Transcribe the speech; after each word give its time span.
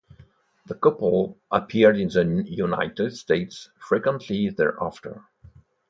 The 0.65 0.73
couple 0.73 1.37
appeared 1.51 1.95
in 1.95 2.07
the 2.07 2.43
United 2.49 3.15
States 3.15 3.69
frequently 3.77 4.49
thereafter. 4.49 5.25